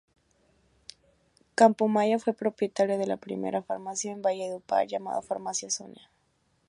Campo 1.53 1.87
Maya 1.87 2.17
fue 2.17 2.33
propietario 2.33 2.97
de 2.97 3.05
la 3.05 3.17
primera 3.17 3.61
farmacia 3.61 4.11
en 4.11 4.23
Valledupar, 4.23 4.87
llamada 4.87 5.21
farmacia 5.21 5.69
'Sonia'. 5.69 6.09